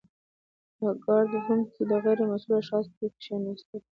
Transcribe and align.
په 0.77 0.87
ګارډ 1.05 1.29
روم 1.47 1.61
کي 1.73 1.81
د 1.89 1.91
غیر 2.03 2.19
مسؤلو 2.31 2.59
اشخاصو 2.61 2.91
کښيناستل. 3.15 3.81